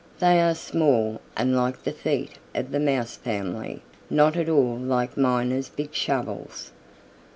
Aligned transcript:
They 0.17 0.41
are 0.41 0.55
small 0.55 1.21
and 1.37 1.55
like 1.55 1.83
the 1.83 1.91
feet 1.91 2.39
of 2.55 2.71
the 2.71 2.79
Mouse 2.79 3.17
family, 3.17 3.83
not 4.09 4.35
at 4.35 4.49
all 4.49 4.75
like 4.79 5.15
Miner's 5.15 5.69
big 5.69 5.93
shovels. 5.93 6.71